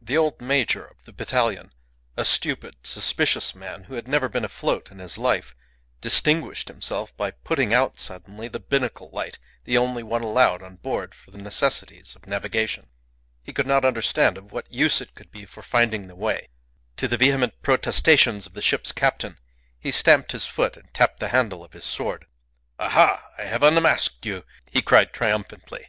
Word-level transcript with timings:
The 0.00 0.16
old 0.16 0.40
major 0.40 0.84
of 0.86 1.02
the 1.06 1.12
battalion, 1.12 1.72
a 2.16 2.24
stupid, 2.24 2.76
suspicious 2.86 3.52
man, 3.52 3.82
who 3.90 3.94
had 3.94 4.06
never 4.06 4.28
been 4.28 4.44
afloat 4.44 4.92
in 4.92 5.00
his 5.00 5.18
life, 5.18 5.56
distinguished 6.00 6.68
himself 6.68 7.16
by 7.16 7.32
putting 7.32 7.74
out 7.74 7.98
suddenly 7.98 8.46
the 8.46 8.60
binnacle 8.60 9.10
light, 9.10 9.40
the 9.64 9.76
only 9.76 10.04
one 10.04 10.22
allowed 10.22 10.62
on 10.62 10.76
board 10.76 11.16
for 11.16 11.32
the 11.32 11.38
necessities 11.42 12.14
of 12.14 12.28
navigation. 12.28 12.90
He 13.42 13.52
could 13.52 13.66
not 13.66 13.84
understand 13.84 14.38
of 14.38 14.52
what 14.52 14.72
use 14.72 15.00
it 15.00 15.16
could 15.16 15.32
be 15.32 15.44
for 15.44 15.62
finding 15.64 16.06
the 16.06 16.14
way. 16.14 16.48
To 16.98 17.08
the 17.08 17.16
vehement 17.16 17.60
protestations 17.62 18.46
of 18.46 18.52
the 18.54 18.62
ship's 18.62 18.92
captain, 18.92 19.36
he 19.80 19.90
stamped 19.90 20.30
his 20.30 20.46
foot 20.46 20.76
and 20.76 20.94
tapped 20.94 21.18
the 21.18 21.30
handle 21.34 21.64
of 21.64 21.72
his 21.72 21.82
sword. 21.84 22.26
"Aha! 22.78 23.20
I 23.36 23.42
have 23.42 23.64
unmasked 23.64 24.24
you," 24.26 24.44
he 24.70 24.80
cried, 24.80 25.12
triumphantly. 25.12 25.84